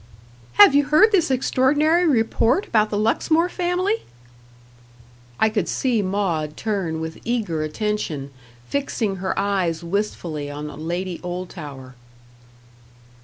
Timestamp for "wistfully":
9.83-10.49